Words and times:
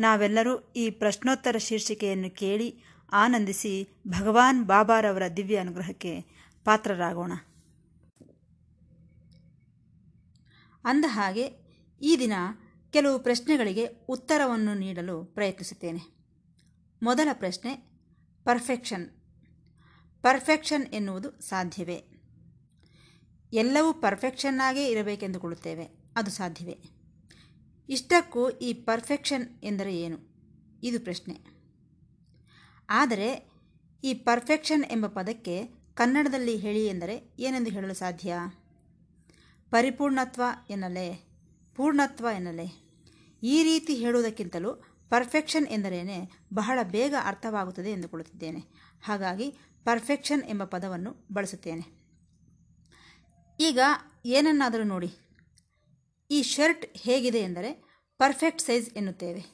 ನಾವೆಲ್ಲರೂ 0.00 0.72
ಈ 0.76 0.90
ಪ್ರಶ್ನೋತ್ತರ 0.90 1.56
ಶೀರ್ಷಿಕೆಯನ್ನು 1.58 2.30
ಕೇಳಿ 2.30 2.82
ಆನಂದಿಸಿ 3.12 3.88
ಭಗವಾನ್ 4.08 4.64
ಬಾಬಾರವರ 4.64 5.22
ದಿವ್ಯ 5.36 5.56
ಅನುಗ್ರಹಕ್ಕೆ 5.56 6.20
ಪಾತ್ರರಾಗೋಣ. 6.64 7.32
ಅಂದ 10.84 11.04
ಹಾಗೆ 11.08 11.44
ಈ 12.02 12.16
ದಿನ 12.18 12.32
ಕೆಲವು 12.92 13.18
ಪ್ರಶ್ನೆಗಳಿಗೆ 13.18 13.86
ಉತ್ತರವನ್ನು 14.08 14.74
ನೀಡಲು 14.74 15.24
ಪ್ರಯತ್ನಿಸುತ್ತೇನೆ. 15.24 16.02
ಮೊದಲ 17.02 17.28
ಪ್ರಶ್ನೆ, 17.32 17.74
ಪರ್ಫೆಕ್ಷನ್. 18.44 19.10
ಪರ್ಫೆಕ್ಷನ್ 20.22 20.86
ಎನ್ನುವುದು 20.86 21.30
ಸಾಧ್ಯವೇ? 21.40 22.04
ಎಲ್ಲವೂ 23.52 23.92
ಪರ್ಫೆಕ್ಷನ್ನಾಗೇ 23.92 24.86
ಇರಬೇಕೆಂದುಕೊಳ್ಳುತ್ತೇವೆ, 24.86 25.84
ಅದು 26.16 26.30
ಸಾಧ್ಯವೇ? 26.30 26.99
ಇಷ್ಟಕ್ಕೂ 27.90 28.50
ಈ 28.50 28.72
ಪರ್ಫೆಕ್ಷನ್ 28.72 29.64
ಎಂದರೆ 29.64 29.96
ಏನು? 29.96 30.18
ಇದು 30.82 31.00
ಪ್ರಶ್ನೆ. 31.00 31.40
ಆದರೆ, 32.90 33.50
ಈ 34.04 34.14
ಪರ್ಫೆಕ್ಷನ್ 34.14 34.84
ಎಂಬ 34.84 35.06
ಪದಕ್ಕೆ 35.06 35.64
ಕನ್ನಡದಲ್ಲಿ 35.94 36.56
ಹೇಳಿ 36.56 36.86
ಎಂದರೆ 36.86 37.34
ಏನೆಂದು 37.38 37.70
ಹೇಳಲು 37.70 37.94
ಸಾಧ್ಯ? 37.94 38.34
ಪರಿಪೂರ್ಣತ್ವ 39.70 40.42
ಎನ್ನಲೇ, 40.70 41.28
ಪೂರ್ಣತ್ವ 41.74 42.26
ಎನ್ನಲೇ. 42.34 42.90
ಈ 43.42 43.62
ರೀತಿ 43.62 43.94
ಹೇಳುವುದಕ್ಕಿಂತಲೂ 43.94 44.74
ಪರ್ಫೆಕ್ಷನ್ 45.08 45.66
ಎಂದರೇನೆ 45.66 46.32
ಬಹಳ 46.54 46.78
ಬೇಗ 46.82 47.14
ಅರ್ಥವಾಗುತ್ತದೆ 47.24 47.90
ಎಂದುಕೊಳ್ಳುತ್ತಿದ್ದೇನೆ. 47.90 48.64
ಹಾಗಾಗಿ 49.02 49.50
ಪರ್ಫೆಕ್ಷನ್ 49.84 50.42
ಎಂಬ 50.42 50.64
ಪದವನ್ನು 50.64 51.16
ಬಳಸುತ್ತೇನೆ. 51.32 51.84
ಈಗ 53.60 53.78
ಏನನ್ನಾದರೂ 54.24 54.84
ನೋಡಿ. 54.84 55.10
ಈ 56.30 56.42
ಶರ್ಟ್ 56.42 56.98
ಹೇಗಿದೆ 56.98 57.38
ಎಂದರೆ 57.38 57.84
ಪರ್ಫೆಕ್ಟ್ 58.18 58.62
ಸೈಜ್ 58.62 58.90
ಎನ್ನುತ್ತೇವೆ. 58.90 59.44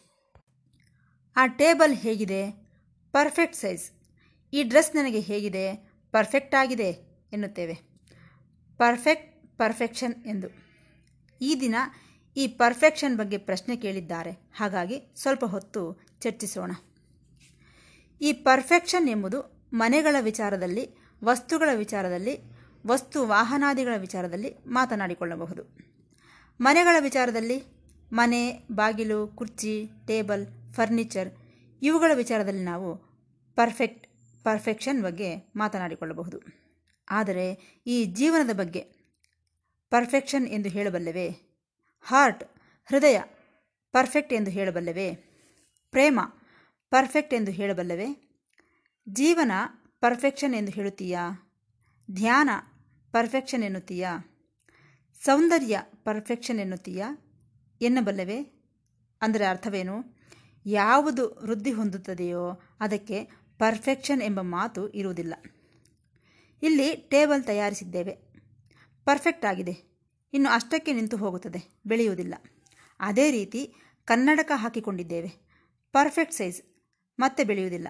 ಆ 1.37 1.47
ಟೇಬಲ್ 1.47 1.95
ಹೇಗಿದೆ? 1.95 2.51
Perfect 3.13 3.57
size. 3.57 3.91
ಈ 4.53 4.63
ಡ್ರೆಸ್ 4.63 4.97
ನನಗೆ 4.97 5.21
ಹೇಗಿದೆ? 5.21 5.91
ಪರ್ಫೆಕ್ಟ್ 6.13 6.55
ಆಗಿದೆ 6.55 7.19
ಎನ್ನುತ್ತೇವೆ. 7.33 7.75
ಪರ್ಫೆಕ್ಟ್ 8.79 9.59
ಪರ್ಫೆಕ್ಷನ್ 9.59 10.27
ಎಂದು. 10.27 10.49
ಈ 11.41 11.61
ದಿನ 11.61 11.75
ಈ 12.37 12.47
ಪರ್ಫೆಕ್ಷನ್ 12.47 13.17
ಬಗ್ಗೆ 13.17 13.39
ಪ್ರಶ್ನೆ 13.39 13.77
ಕೇಳಿದ್ದಾರೆ. 13.77 14.31
ಹಾಗಾಗಿ 14.31 15.03
ಸ್ವಲ್ಪ 15.17 15.45
ಹೊತ್ತು 15.45 16.01
ಚರ್ಚಿಸೋಣ. 16.21 16.73
ಈ 18.21 18.33
ಪರ್ಫೆಕ್ಷನ್ 18.33 19.09
ಎಂಬುದು 19.09 19.69
ಮನೆಗಳ 19.73 20.17
ವಿಚಾರದಲ್ಲಿ, 20.21 20.91
ವಸ್ತುಗಳ 21.25 21.69
ವಿಚಾರದಲ್ಲಿ, 21.75 22.39
ವಸ್ತು 22.87 23.27
ವಾಹನಾದಿಗಳ 23.27 23.95
ವಿಚಾರದಲ್ಲಿ 23.97 24.55
ಮಾತನಾಡಿಕೊಳ್ಳಬಹುದು. 24.67 25.96
ಮನೆಗಳ 26.61 26.97
ವಿಚಾರದಲ್ಲಿ 27.01 27.63
ಮನೆ, 28.13 28.53
ಬಾಗಿಲು, 28.73 29.29
ಕುರ್ಚಿ, 29.29 29.91
ಟೇಬಲ್, 30.07 30.75
ಫರ್ನಿಚರ್ 30.75 31.35
ಇವುಗಳ 31.83 32.11
ವಿಚಾರದಲ್ಲಿ 32.15 32.65
ನಾವು 32.65 32.97
ಪರ್ಫೆಕ್ಟ್ 33.55 34.07
ಪರ್ಫೆಕ್ಷನ್ 34.45 35.03
ಬಗ್ಗೆ 35.03 35.53
ಮಾತನಾಡಿಕೊಳ್ಳಬಹುದು. 35.57 36.41
ಆದರೆ 37.11 37.79
ಈ 37.87 38.05
ಜೀವನದ 38.05 38.57
ಬಗ್ಗೆ 38.57 38.81
ಪರ್ಫೆಕ್ಷನ್ 39.91 40.49
ಎಂದು 40.49 40.69
ಹೇಳಬಲ್ಲವೇ? 40.69 41.31
ಹಾರ್ಟ್, 42.03 42.45
ಹೃದಯ, 42.87 43.21
ಪರ್ಫೆಕ್ಟ್ 43.93 44.35
ಎಂದು 44.35 44.51
ಹೇಳಬಲ್ಲವೇ? 44.51 45.15
ಪ್ರೇಮ, 45.91 46.21
ಪರ್ಫೆಕ್ಟ್ 46.91 47.35
ಎಂದು 47.35 47.51
ಹೇಳಬಲ್ಲವೇ? 47.51 48.39
ಜೀವನ 49.09 49.53
ಪರ್ಫೆಕ್ಷನ್ 50.01 50.55
ಎಂದು 50.55 50.73
ಹೇಳುತ್ತೀಯಾ? 50.73 51.31
ಧ್ಯಾನ 52.11 52.51
ಪರ್ಫೆಕ್ಷನ್ 53.13 53.65
ಎನ್ನುತ್ತೀಯಾ? 53.65 54.19
ಸೌಂದರ್ಯ 55.25 55.83
ಪರ್ಫೆಕ್ಷನ್ 56.05 56.59
ಎನ್ನುತ್ತೀಯಾ? 56.59 57.19
ಎನ್ನಬಲ್ಲವೇ? 57.81 58.65
ಅಂದರೆ 59.23 59.47
ಅರ್ಥವೇನು? 59.47 60.17
ಯಾವುದು 60.67 61.41
ವೃದ್ಧಿ 61.43 61.73
ಹೊಂದುತ್ತದೆಯೋ 61.73 62.61
ಅದಕ್ಕೆ 62.81 63.25
ಪರ್ಫೆಕ್ಷನ್ 63.59 64.23
ಎಂಬ 64.23 64.41
ಮಾತು 64.41 64.89
ಇರುವುದಿಲ್ಲ. 64.89 65.35
ಇಲ್ಲಿ 66.63 66.97
ಟೇಬಲ್ 66.97 67.45
ತಯಾರಿಸಿದ್ದೇವೆ. 67.45 68.13
ಪರ್ಫೆಕ್ಟ್ 69.05 69.45
ಆಗಿದೆ. 69.45 69.97
ಇನ್ನು 70.33 70.51
ಅಷ್ಟಕ್ಕೆ 70.51 70.93
ನಿಂತು 70.93 71.17
ಹೋಗುತ್ತದೆ, 71.17 71.81
ಬೆಳೆಯುವುದಿಲ್ಲ. 71.87 72.35
ಅದೇ 73.01 73.31
ರೀತಿ 73.31 73.75
ಕನ್ನಡಕ 74.05 74.53
ಹಾಕಿಕೊಂಡಿದ್ದೇವೆ. 74.55 75.33
ಪರ್ಫೆಕ್ಟ್ 75.93 76.35
ಸೈಜ್ 76.35 76.63
ಮತ್ತೆ 77.19 77.45
ಬೆಳೆಯುವುದಿಲ್ಲ. 77.45 77.89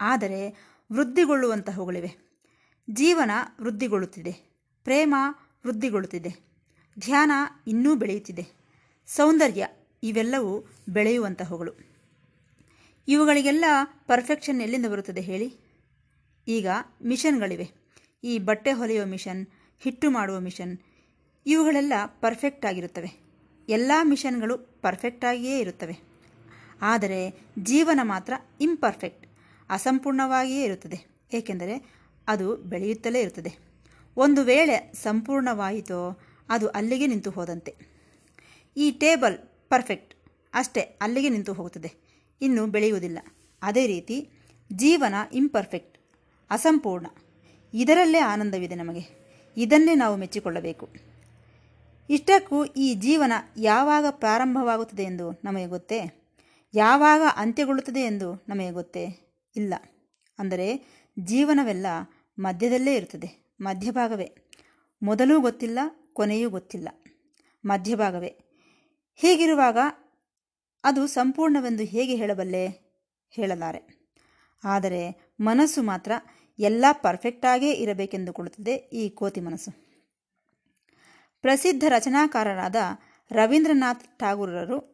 ಆದರೆ 0.00 0.50
ವೃದ್ಧಿಗೊಳ್ಳುವಂತಹವುಗಳಿವೆ. 0.92 2.16
ಜೀವನ 2.90 3.30
ವೃದ್ಧಿಗೊಳ್ಳುತ್ತಿದೆ. 3.60 4.32
ಪ್ರೇಮ 4.84 5.14
ವೃದ್ಧಿಗೊಳ್ಳುತ್ತಿದೆ. 5.66 6.36
ಧ್ಯಾನ 6.98 7.30
ಇನ್ನೂ 7.66 7.94
ಬೆಳೆಯುತ್ತಿದೆ. 7.94 8.46
ಸೌಂದರ್ಯ 9.06 9.68
ಇವೆಲ್ಲವೂ 10.02 10.70
ಬೆಳೆಯುವಂತಹವುಗಳು. 10.88 11.72
ಇವುಗಳಿಗೆಲ್ಲ 13.08 13.64
ಪರ್ಫೆಕ್ಷನ್ 13.84 14.60
ಎಲ್ಲಿಂದ 14.60 14.86
ಬರುತ್ತದೆ 14.86 15.20
ಹೇಳಿ? 15.20 15.54
ಈಗ 16.48 16.66
ಮಿಷನ್ಗಳಿವೆ. 17.04 17.70
ಈ 18.24 18.38
ಬಟ್ಟೆ 18.38 18.72
ಹೊಲೆಯುವ 18.72 19.06
ಮಿಷನ್, 19.06 19.46
ಹಿಟ್ಟು 19.80 20.10
ಮಾಡುವ 20.10 20.40
ಮಿಷನ್, 20.40 20.78
ಇವುಗಳೆಲ್ಲ 21.46 21.92
ಪರ್ಫೆಕ್ಟ್ 22.06 22.66
ಆಗಿರುತ್ತವೆ. 22.66 23.22
ಎಲ್ಲ 23.68 23.92
ಮಿಷನ್ಗಳು 24.02 24.58
ಪರ್ಫೆಕ್ಟಾಗಿಯೇ 24.58 25.58
ಇರುತ್ತವೆ. 25.58 25.98
ಆದರೆ 26.82 27.40
ಜೀವನ 27.58 28.00
ಮಾತ್ರ 28.02 28.32
ಇಂಪರ್ಫೆಕ್ಟ್ 28.60 29.26
ಅಸಂಪೂರ್ಣವಾಗಿಯೇ 29.70 30.64
ಇರುತ್ತದೆ. 30.64 31.06
ಏಕೆಂದರೆ 31.32 31.94
ಅದು 32.28 32.56
ಬೆಳೆಯುತ್ತಲೇ 32.56 33.20
ಇರುತ್ತದೆ. 33.20 33.71
ಒಂದು 34.16 34.42
ವೇಳೆ 34.42 34.92
ಸಂಪೂರ್ಣವಾಯಿತೋ 34.94 36.20
ಅದು 36.48 36.68
ಅಲ್ಲಿಗೆ 36.68 37.06
ನಿಂತು 37.06 37.30
ಹೋದಂತೆ. 37.30 37.74
ಈ 38.76 38.90
ಟೇಬಲ್ 38.90 39.38
ಪರ್ಫೆಕ್ಟ್. 39.68 40.14
ಅಷ್ಟೇ, 40.54 40.80
ಅಲ್ಲಿಗೆ 40.80 41.28
ನಿಂತು 41.28 41.52
ಹೋಗುತ್ತದೆ. 41.52 41.92
ಇನ್ನು 42.40 42.66
ಬೆಳೆಯುವುದಿಲ್ಲ. 42.66 43.18
ಅದೇ 43.62 43.86
ರೀತಿ, 43.86 44.28
ಜೀವನ 44.72 45.14
ಇಂಪರ್ಫೆಕ್ಟ್ 45.32 45.98
ಅಸಂಪೂರ್ಣ. 46.50 47.06
ಇದರಲ್ಲೇ 47.74 48.18
ಆನಂದವಿದೆ 48.18 48.74
ನಮಗೆ. 48.74 49.22
ಇದನ್ನೇ 49.56 49.94
ನಾವು 49.94 50.16
ಮೆಚ್ಚಿಕೊಳ್ಳಬೇಕು. 50.16 50.88
ಇಷ್ಟಕ್ಕೂ 52.10 52.64
ಈ 52.64 52.94
ಜೀವನ 52.94 53.32
ಯಾವಾಗ 53.56 54.04
ಪ್ರಾರಂಭವಾಗುತ್ತದೆ 54.10 55.02
ಎಂದು 55.02 55.40
ನಮಗೆ 55.44 55.66
ಗೊತ್ತೇ? 55.66 56.28
ಯಾವಾಗ 56.74 57.20
ಅಂತ್ಯಗೊಳ್ಳುತ್ತದೆ 57.36 58.00
ಎಂದು 58.00 58.44
ನಮಗೆ 58.48 58.70
ಗೊತ್ತೇ? 58.70 59.34
ಇಲ್ಲ. 59.56 59.74
ಅಂದರೆ, 60.38 60.86
ಜೀವನವೆಲ್ಲ 61.18 61.86
ಮಧ್ಯದಲ್ಲೇ 62.38 62.94
ಇರುತ್ತದೆ. 62.94 63.41
ಮಧ್ಯಭಾಗವೇ. 63.62 64.36
ಮೊದಲೂ 65.02 65.40
ಗೊತ್ತಿಲ್ಲ, 65.40 65.78
ಕೊನೆಯೂ 66.12 66.50
ಗೊತ್ತಿಲ್ಲ. 66.50 66.88
ಮಧ್ಯಭಾಗವೇ. 67.64 68.38
ಹೀಗಿರುವಾಗ 69.16 69.78
ಅದು 70.84 71.06
ಸಂಪೂರ್ಣವೆಂದು 71.06 71.82
ಹೇಗೆ 71.82 72.14
ಹೇಳಬಲ್ಲೆ? 72.14 72.66
ಹೇಳಲಾರೆ. 73.30 74.10
ಆದರೆ 74.64 75.32
ಮನಸ್ಸು 75.40 75.82
ಮಾತ್ರ 75.82 76.12
ಎಲ್ಲ 76.58 76.84
ಪರ್ಫೆಕ್ಟಾಗೇ 76.92 77.72
ಇರಬೇಕೆಂದುಕೊಳ್ಳುತ್ತದೆ 77.72 78.74
ಈ 78.74 79.08
ಕೋತಿ 79.08 79.40
ಮನಸ್ಸು. 79.40 79.70
ಪ್ರಸಿದ್ಧ 81.40 81.84
ರಚನಾಕಾರರಾದ 81.88 82.76
ರವೀಂದ್ರನಾಥ್ 83.30 84.18
ಠಾಗೂರರು 84.18 84.92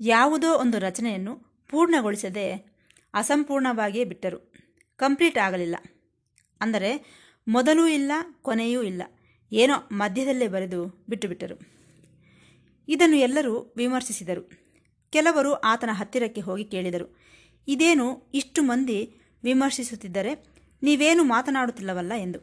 ಯಾವುದೋ 0.00 0.54
ಒಂದು 0.54 0.78
ರಚನೆಯನ್ನು 0.78 1.64
ಪೂರ್ಣಗೊಳಿಸದೆ 1.70 2.52
ಅಸಂಪೂರ್ಣವಾಗಿಯೇ 3.14 4.04
ಬಿಟ್ಟರು. 4.04 4.52
ಕಂಪ್ಲೀಟ್ 4.96 5.38
ಆಗಲಿಲ್ಲ. 5.38 5.76
ಅಂದರೆ 6.60 7.18
ಮೊದಲೂ 7.48 7.86
ಇಲ್ಲ, 7.86 8.12
ಕೊನೆಯೂ 8.42 8.82
ಇಲ್ಲ. 8.82 9.02
ಏನೋ 9.52 9.74
ಮಧ್ಯದಲ್ಲೇ 9.92 10.48
ಬರೆದು 10.48 11.04
ಬಿಟ್ಟುಬಿಟ್ಟರು. 11.08 11.78
ಇದನ್ನು 12.88 13.16
ಎಲ್ಲರೂ 13.16 13.74
ವಿಮರ್ಶಿಸಿದರು. 13.76 14.50
ಕೆಲವರು 15.10 15.54
ಆತನ 15.54 15.90
ಹತ್ತಿರಕ್ಕೆ 15.92 16.40
ಹೋಗಿ 16.40 16.64
ಕೇಳಿದರು. 16.64 17.18
ಇದೇನು 17.68 18.30
ಇಷ್ಟು 18.34 18.62
ಮಂದಿ 18.62 19.16
ವಿಮರ್ಶಿಸುತ್ತಿದ್ದರೆ 19.44 20.46
ನೀವೇನು 20.82 21.24
ಮಾತನಾಡುತ್ತಿಲ್ಲವಲ್ಲ 21.24 22.12
ಎಂದು. 22.18 22.38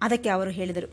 ಅದಕ್ಕೆ 0.00 0.28
ಅವರು 0.28 0.50
ಹೇಳಿದರು. 0.50 0.92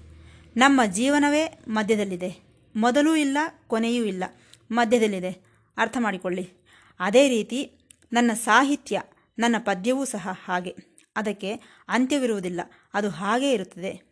ನಮ್ಮ 0.58 0.82
ಜೀವನವೇ 0.86 1.60
ಮಧ್ಯದಲ್ಲಿದೆ. 1.68 2.40
ಮೊದಲೂ 2.76 3.16
ಇಲ್ಲ, 3.16 3.38
ಕೊನೆಯೂ 3.68 4.06
ಇಲ್ಲ. 4.06 4.24
ಮಧ್ಯದಲ್ಲಿದೆ. 4.72 5.48
ಅರ್ಥ 5.78 5.98
ಮಾಡಿಕೊಳ್ಳಿ. 6.00 6.50
ಅದೇ 7.00 7.30
ರೀತಿ 7.30 7.72
ನನ್ನ 8.14 8.32
ಸಾಹಿತ್ಯ, 8.34 9.02
ನನ್ನ 9.40 9.56
ಪದ್ಯವೂ 9.60 10.06
ಸಹ 10.06 10.30
ಹಾಗೆ. 10.46 10.76
ಅದಕ್ಕೆ 11.18 11.52
ಅಂತ್ಯವಿರುವುದಿಲ್ಲ. 11.88 12.62
ಅದು 12.94 13.10
ಹಾಗೇ 13.10 13.52
ಇರುತ್ತದೆ. 13.52 14.08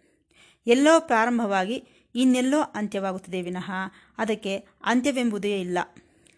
ಎಲ್ಲೋ 0.68 1.00
ಪ್ರಾರಂಭವಾಗಿ 1.00 1.84
ಇನ್ನೆಲ್ಲೋ 2.16 2.62
ಅಂತ್ಯವಾಗುತ್ತದೆ 2.62 3.42
ವಿನಃ 3.42 3.72
ಅದಕ್ಕೆ 4.18 4.57
ಅಂತ್ಯವೆಂಬುದೇ 4.84 5.62
ಇಲ್ಲ. 5.62 5.78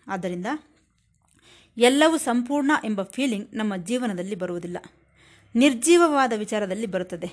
ಆದ್ದರಿಂದ 0.08 0.46
ಎಲ್ಲವೂ 1.78 2.18
ಸಂಪೂರ್ಣ 2.18 2.72
ಎಂಬ 2.86 3.04
ಫೀಲಿಂಗ್ 3.04 3.48
ನಮ್ಮ 3.54 3.76
ಜೀವನದಲ್ಲಿ 3.76 4.36
ಬರುವುದಿಲ್ಲ. 4.36 4.78
ನಿರ್ಜೀವವಾದ 5.56 6.34
ವಿಚಾರದಲ್ಲಿ 6.38 6.86
ಬರುತ್ತದೆ. 6.86 7.30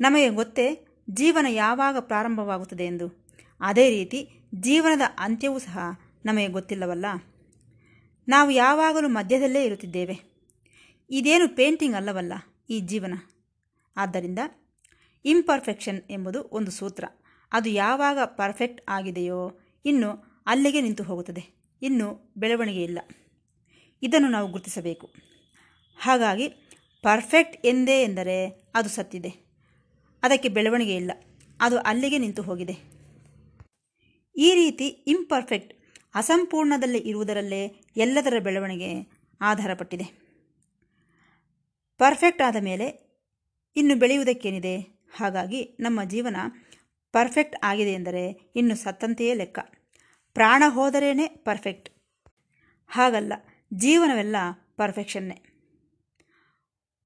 ನಮಗೆ 0.00 0.28
ಗೊತ್ತೇ 0.28 0.86
ಜೀವನ 1.10 1.46
ಯಾವಾಗ 1.48 1.96
ಪ್ರಾರಂಭವಾಗುತ್ತದೆ 2.00 2.86
ಎಂದು. 2.86 3.24
ಅದೇ 3.60 3.90
ರೀತಿ 3.90 4.30
ಜೀವನದ 4.54 5.00
ಅಂತ್ಯವೂ 5.18 5.58
ಸಹ 5.58 5.78
ನಮಗೆ 6.24 6.48
ಗೊತ್ತಿಲ್ಲವಲ್ಲ. 6.48 7.06
ನಾವು 8.28 8.50
ಯಾವಾಗಲೂ 8.50 9.08
ಮಧ್ಯದಲ್ಲೇ 9.08 9.64
ಇರುತ್ತಿದ್ದೇವೆ. 9.64 10.37
ಇದೇನು 11.10 11.56
ಪೇಂಟಿಂಗ್ 11.56 11.96
ಅಲ್ಲವಲ್ಲ 11.96 12.32
ಈ 12.70 12.80
ಜೀವನ? 12.80 13.14
ಆದ್ದರಿಂದ 13.96 14.38
ಇಂಪರ್ಫೆಕ್ಷನ್ 15.24 16.02
ಎಂಬುದು 16.10 16.48
ಒಂದು 16.52 16.70
ಸೂತ್ರ. 16.70 17.04
ಅದು 17.52 17.68
ಯಾವಾಗ 17.68 18.18
ಪರ್ಫೆಕ್ಟ್ 18.24 18.82
ಆಗಿದೆಯೋ 18.88 19.60
ಇನ್ನು 19.84 20.42
ಅಲ್ಲಿಗೆ 20.46 20.80
ನಿಂತು 20.80 21.02
ಹೋಗುತ್ತದೆ. 21.02 21.58
ಇನ್ನು 21.82 22.34
ಬೆಳವಣಿಗೆ 22.36 22.82
ಇಲ್ಲ. 22.82 22.98
ಇದನ್ನು 24.02 24.28
ನಾವು 24.28 24.50
ಗುರುತಿಸಬೇಕು. 24.50 25.14
ಹಾಗಾಗಿ 25.98 26.48
ಪರ್ಫೆಕ್ಟ್ 27.02 27.66
ಎಂದೇ 27.66 28.02
ಎಂದರೆ 28.02 28.70
ಅದು 28.74 28.88
ಸತ್ತಿದೆ. 28.88 29.30
ಅದಕ್ಕೆ 30.22 30.48
ಬೆಳವಣಿಗೆ 30.48 30.96
ಇಲ್ಲ. 30.96 31.10
ಅದು 31.60 31.78
ಅಲ್ಲಿಗೆ 31.78 32.18
ನಿಂತು 32.18 32.42
ಹೋಗಿದೆ. 32.42 32.72
ಈ 34.36 34.54
ರೀತಿ 34.54 34.86
ಇಂಪರ್ಫೆಕ್ಟ್ 34.86 35.74
ಅಸಂಪೂರ್ಣದಲ್ಲಿ 36.14 36.98
ಇರುವುದರಲ್ಲೇ 36.98 37.66
ಎಲ್ಲದರ 37.96 38.38
ಬೆಳವಣಿಗೆ 38.38 39.10
ಆಧಾರಪಟ್ಟಿದೆ. 39.40 40.27
ಪರ್ಫೆಕ್ಟ್ 42.00 42.42
ಆದ 42.42 42.58
ಮೇಲೆ 42.60 42.86
ಇನ್ನು 43.76 43.94
ಬೆಳೆಯುವುದಕ್ಕೇನಿದೆ? 43.96 44.74
ಹಾಗಾಗಿ 45.16 45.60
ನಮ್ಮ 45.80 46.00
ಜೀವನ 46.04 46.36
ಪರ್ಫೆಕ್ಟ್ 47.14 47.56
ಆಗಿದೆ 47.62 47.92
ಎಂದರೆ 47.92 48.22
ಇನ್ನು 48.56 48.74
ಸತ್ತಂತೆಯೇ 48.76 49.34
ಲೆಕ್ಕ. 49.34 49.58
ಪ್ರಾಣ 50.36 50.62
ಹೋದರೇನೆ 50.66 51.26
ಪರ್ಫೆಕ್ಟ್ 51.46 51.88
ಹಾಗಲ್ಲ, 52.90 53.32
ಜೀವನವೆಲ್ಲ 53.74 54.36
ಪರ್ಫೆಕ್ಷನ್ನೇ 54.76 55.38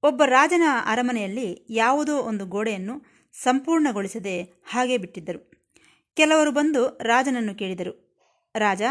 ಒಬ್ಬ 0.03 0.21
ರಾಜನ 0.25 0.65
ಅರಮನೆಯಲ್ಲಿ 0.85 1.47
ಯಾವುದೋ 1.69 2.15
ಒಂದು 2.29 2.45
ಗೋಡೆಯನ್ನು 2.45 2.95
ಸಂಪೂರ್ಣಗೊಳಿಸದೆ 3.33 4.35
ಹಾಗೆ 4.71 4.97
ಬಿಟ್ಟಿದ್ದರು. 4.97 5.39
ಕೆಲವರು 6.17 6.51
ಬಂದು 6.51 6.81
ರಾಜನನ್ನು 7.03 7.53
ಕೇಳಿದರು. 7.55 7.93
ರಾಜ, 8.55 8.81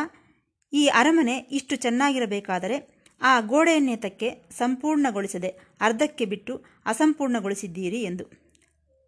ಈ 0.73 0.87
ಅರಮನೆ 0.87 1.37
ಇಷ್ಟು 1.59 1.77
ಚೆನ್ನಾಗಿರಬೇಕಾದರೆ 1.77 2.77
ಆ 3.21 3.33
ಗೋಡೆಯನ್ನೇತಕ್ಕೆ 3.41 4.29
ಸಂಪೂರ್ಣಗೊಳಿಸದೆ 4.59 5.51
ಅರ್ಧಕ್ಕೆ 5.83 6.25
ಬಿಟ್ಟು 6.25 6.55
ಅಸಂಪೂರ್ಣಗೊಳಿಸಿದ್ದೀರಿ 6.87 8.01
ಎಂದು. 8.03 8.25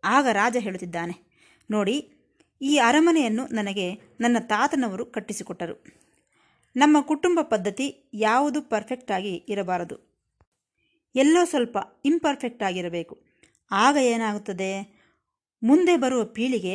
ಆಗ 0.04 0.26
ರಾಜ 0.32 0.56
ಹೇಳುತ್ತಿದ್ದಾನೆ, 0.60 1.14
ನೋಡಿ, 1.70 1.96
ಈ 2.60 2.72
ಅರಮನೆಯನ್ನು 2.78 3.44
ನನಗೆ 3.46 3.86
ನನ್ನ 4.20 4.36
ತಾತನವರು 4.40 5.04
ಕಟ್ಟಿಸಿಕೊಟ್ಟರು. 5.06 5.76
ನಮ್ಮ 6.76 6.96
ಕುಟುಂಬ 7.00 7.38
ಪದ್ಧತಿ 7.42 7.86
ಯಾವುದು 8.14 8.62
ಪರ್ಫೆಕ್ಟಾಗಿ 8.62 9.34
ಇರಬಾರದು. 9.48 9.96
ಎಲ್ಲೋ 11.14 11.44
ಸ್ವಲ್ಪ 11.44 11.78
ಇಂಪರ್ಫೆಕ್ಟ್ 12.04 12.62
ಆಗಿರಬೇಕು. 12.62 13.14
ಆಗ 13.70 13.96
ಏನಾಗುತ್ತದೆ? 13.96 14.70
ಮುಂದೆ 15.62 15.96
ಬರುವ 15.96 16.22
ಪೀಳಿಗೆ 16.24 16.74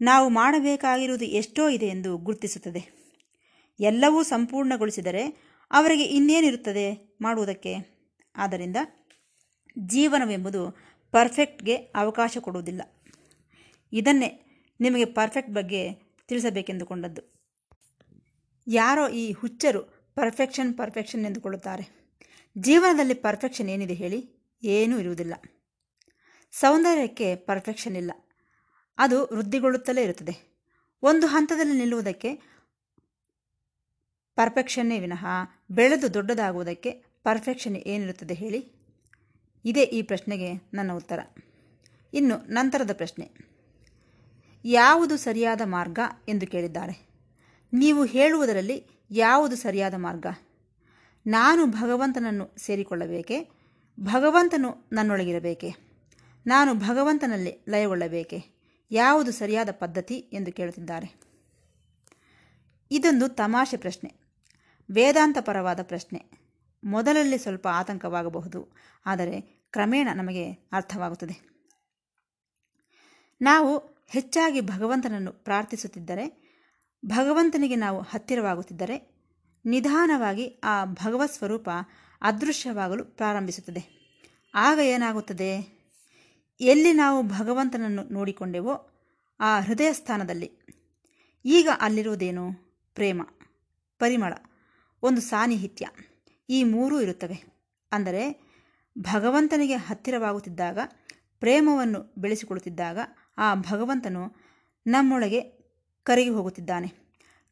ನಾವು 0.00 0.26
ಮಾಡಬೇಕಾಗಿರುವುದು 0.28 1.24
ಎಷ್ಟೋ 1.24 1.68
ಇದೆ 1.68 1.86
ಎಂದು 1.86 2.10
ಗುರುತಿಸುತ್ತದೆ. 2.18 2.82
ಎಲ್ಲವೂ 3.80 4.22
ಸಂಪೂರ್ಣಗೊಳಿಸಿದರೆ 4.22 5.24
ಅವರಿಗೆ 5.70 6.04
ಇನ್ನೇನಿರುತ್ತದೆ 6.04 6.86
ಮಾಡುವುದಕ್ಕೆ? 7.20 7.72
ಆದ್ದರಿಂದ 8.36 8.76
ಜೀವನವೆಂಬುದು 9.78 10.76
ಪರ್ಫೆಕ್ಟ್ಗೆ 11.12 11.76
ಅವಕಾಶ 11.76 12.38
ಕೊಡುವುದಿಲ್ಲ. 12.40 12.82
ಇದನ್ನೇ 13.92 14.40
ನಿಮಗೆ 14.80 15.04
ಪರ್ಫೆಕ್ಟ್ 15.04 15.50
ಬಗ್ಗೆ 15.50 15.94
ತಿಳಿಸಬೇಕೆಂದುಕೊಂಡದ್ದು. 16.28 17.34
ಯಾರೋ 18.66 19.08
ಈ 19.08 19.32
ಹುಚ್ಚರು 19.32 19.82
ಪರ್ಫೆಕ್ಷನ್ 20.14 20.78
ಪರ್ಫೆಕ್ಷನ್ 20.78 21.26
ಎಂದುಕೊಳ್ಳುತ್ತಾರೆ. 21.26 22.04
ಜೀವನದಲ್ಲಿ 22.58 23.14
ಪರ್ಫೆಕ್ಷನ್ 23.14 23.68
ಏನಿದೆ 23.68 23.94
ಹೇಳಿ? 23.94 24.30
ಏನೂ 24.62 24.98
ಇರುವುದಿಲ್ಲ. 24.98 25.34
ಸೌಂದರ್ಯಕ್ಕೆ 26.50 27.36
ಪರ್ಫೆಕ್ಷನ್ 27.36 27.96
ಇಲ್ಲ. 27.96 28.12
ಅದು 28.98 29.24
ವೃದ್ಧಿಗೊಳ್ಳುತ್ತಲೇ 29.24 30.02
ಇರುತ್ತದೆ. 30.02 30.64
ಒಂದು 31.02 31.26
ಹಂತದಲ್ಲಿ 31.26 31.78
ನಿಲ್ಲುವುದಕ್ಕೆ 31.78 32.34
ಪರ್ಫೆಕ್ಷನ್ನೇ 34.36 35.00
ವಿನಃ, 35.00 35.26
ಬೆಳೆದು 35.70 36.14
ದೊಡ್ಡದಾಗುವುದಕ್ಕೆ 36.14 36.90
ಪರ್ಫೆಕ್ಷನ್ 37.22 37.76
ಏನಿರುತ್ತದೆ 37.76 38.34
ಹೇಳಿ? 38.34 38.73
ಇದೇ 39.64 39.82
ಈ 39.82 40.02
ಪ್ರಶ್ನೆಗೆ 40.02 40.52
ನನ್ನ 40.74 40.92
ಉತ್ತರ. 40.92 41.18
ಇನ್ನು 42.14 42.36
ನಂತರದ 42.36 42.90
ಪ್ರಶ್ನೆ. 42.92 43.30
ಯಾವುದು 44.64 45.16
ಸರಿಯಾದ 45.16 45.60
ಮಾರ್ಗ 45.64 45.98
ಎಂದು 46.28 46.46
ಕೇಳಿದ್ದಾರೆ. 46.46 47.08
ನೀವು 47.72 48.04
ಹೇಳುವುದರಲ್ಲಿ 48.04 48.86
ಯಾವುದು 49.10 49.56
ಸರಿಯಾದ 49.56 49.94
ಮಾರ್ಗ? 49.96 50.26
ನಾನು 51.26 51.66
ಭಗವಂತನನ್ನು 51.66 52.54
ಸೇರಿಕೊಳ್ಳಬೇಕೆ? 52.56 53.50
ಭಗವಂತನು 54.00 54.88
ನನ್ನೊಳಗಿರಬೇಕೆ? 54.92 55.74
ನಾನು 56.46 56.74
ಭಗವಂತನಲ್ಲಿ 56.74 57.64
ಲಯಗೊಳ್ಳಬೇಕೆ? 57.68 58.44
ಯಾವುದು 58.90 59.32
ಸರಿಯಾದ 59.32 59.68
ಪದ್ಧತಿ 59.70 60.14
ಎಂದು 60.14 60.52
ಕೇಳುತ್ತಿದ್ದಾರೆ. 60.52 61.20
ಇದೊಂದು 62.90 63.28
ತಮಾಷೆ 63.28 63.76
ಪ್ರಶ್ನೆ. 63.76 64.14
ವೇದಾಂತಪರವಾದ 64.90 65.80
ಪ್ರಶ್ನೆ. 65.82 66.43
ಮೊದಲಲ್ಲಿ 66.84 67.38
ಸ್ವಲ್ಪ 67.38 67.68
ಆತಂಕವಾಗಬಹುದು. 67.68 68.72
ಆದರೆ 69.06 69.40
ಕ್ರಮೇಣ 69.72 70.08
ನಮಗೆ 70.14 70.52
ಅರ್ಥವಾಗುತ್ತದೆ. 70.52 71.54
ನಾವು 73.40 74.04
ಹೆಚ್ಚಾಗಿ 74.08 74.60
ಭಗವಂತನನ್ನು 74.60 75.32
ಪ್ರಾರ್ಥಿಸುತ್ತಿದ್ದರೆ, 75.32 76.44
ಭಗವಂತನಿಗೆ 77.06 77.76
ನಾವು 77.76 78.00
ಹತ್ತಿರವಾಗುತ್ತಿದ್ದರೆ, 78.00 79.14
ನಿಧಾನವಾಗಿ 79.64 80.60
ಆ 80.64 80.84
ಭಗವತ್ 80.84 81.32
ಸ್ವರೂಪ 81.32 81.68
ಅದೃಶ್ಯವಾಗಲು 82.22 83.04
ಪ್ರಾರಂಭಿಸುತ್ತದೆ. 83.04 84.04
ಆಗ 84.54 84.78
ಏನಾಗುತ್ತದೆ? 84.78 85.74
ಎಲ್ಲಿ 86.60 86.92
ನಾವು 86.92 87.22
ಭಗವಂತನನ್ನು 87.22 88.04
ನೋಡಿಕೊಂಡೆವೋ 88.04 88.90
ಆ 89.40 89.60
ಹೃದಯ 89.60 89.92
ಸ್ಥಾನದಲ್ಲಿ. 89.92 90.52
ಈಗ 91.44 91.68
ಅಲ್ಲಿರುವುದೇನು? 91.80 92.52
ಪ್ರೇಮ, 92.94 93.22
ಪರಿಮಳ, 93.98 94.32
ಒಂದು 95.02 95.20
ಸಾನ್ನಿಹಿತ್ಯ. 95.20 95.86
ಈ 96.48 96.64
ಮೂರೂ 96.64 97.00
ಇರುತ್ತವೆ. 97.00 97.62
ಅಂದರೆ, 97.92 98.54
ಭಗವಂತನಿಗೆ 98.98 99.74
ಹತ್ತಿರವಾಗುತ್ತಿದ್ದಾಗ, 99.74 100.78
ಪ್ರೇಮವನ್ನು 101.40 102.14
ಬೆಳೆಸಿಕೊಳ್ಳುತ್ತಿದ್ದಾಗ, 102.18 102.98
ಆ 103.38 103.54
ಭಗವಂತನು 103.54 104.36
ನಮ್ಮೊಳಗೆ 104.86 105.40
ಕರಗಿ 106.02 106.28
ಹೋಗುತ್ತಿದ್ದಾನೆ. 106.28 106.92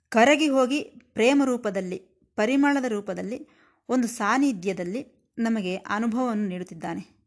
ಕರಗಿ 0.09 0.49
ಹೋಗಿ 0.49 0.81
ಪ್ರೇಮ 0.83 1.43
ರೂಪದಲ್ಲಿ, 1.44 1.97
ಪರಿಮಳದ 2.37 2.85
ರೂಪದಲ್ಲಿ, 2.85 3.49
ಒಂದು 3.88 4.09
ಸಾನ್ನಿಧ್ಯದಲ್ಲಿ 4.09 5.33
ನಮಗೆ 5.38 5.76
ಅನುಭವವನ್ನು 5.76 6.49
ನೀಡುತ್ತಿದ್ದಾನೆ. 6.49 7.23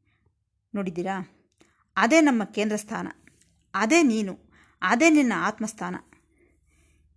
ನೋಡಿದ್ದೀರಾ? 0.75 1.31
ಅದೇ 1.97 2.21
ನಮ್ಮ 2.21 2.43
ಕೇಂದ್ರ 2.43 2.75
ಸ್ಥಾನ 2.75 3.07
ಅದೇ 3.73 4.03
ನೀನು. 4.03 4.39
ಅದೇ 4.81 5.09
ನಿನ್ನ 5.09 5.33
ಆತ್ಮಸ್ಥಾನ. 5.37 5.95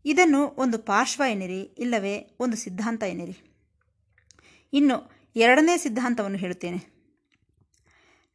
ಇದನ್ನು 0.05 0.47
ಒಂದು 0.47 0.79
ಪಾರ್ಶ್ವ 0.79 1.23
ಎನ್ನಿರಿ 1.31 1.61
ಇಲ್ಲವೇ 1.61 2.37
ಒಂದು 2.41 2.57
ಸಿದ್ಧಾಂತ 2.57 3.03
ಎನ್ನಿರಿ 3.03 3.48
ಇನ್ನು 4.73 5.11
ಎರಡನೇ 5.37 5.77
ಸಿದ್ಧಾಂತವನ್ನು 5.77 6.39
ಹೇಳುತ್ತೇನೆ. 6.39 6.99